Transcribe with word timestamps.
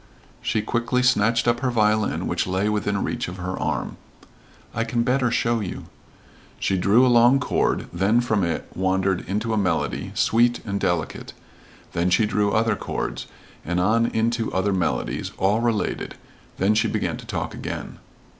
She 0.41 0.63
quickly 0.63 1.03
snatched 1.03 1.47
up 1.47 1.59
her 1.59 1.69
violin 1.69 2.25
which 2.25 2.47
lay 2.47 2.67
within 2.69 3.03
reach 3.03 3.27
of 3.27 3.37
her 3.37 3.55
arm. 3.59 3.97
"I 4.73 4.83
can 4.83 5.03
better 5.03 5.29
show 5.29 5.59
you." 5.59 5.83
She 6.59 6.75
drew 6.75 7.05
a 7.05 7.07
long 7.07 7.39
chord, 7.39 7.85
then 7.93 8.19
from 8.19 8.43
it 8.43 8.65
wandered 8.73 9.23
into 9.29 9.53
a 9.53 9.59
melody, 9.59 10.11
sweet 10.15 10.59
and 10.65 10.79
delicate; 10.79 11.33
then 11.93 12.09
she 12.09 12.25
drew 12.25 12.51
other 12.51 12.75
chords, 12.75 13.27
and 13.63 13.79
on 13.79 14.07
into 14.07 14.51
other 14.51 14.73
melodies, 14.73 15.33
all 15.37 15.59
related; 15.61 16.15
then 16.57 16.73
she 16.73 16.87
began 16.87 17.17
to 17.17 17.27
talk 17.27 17.53
again. 17.53 17.99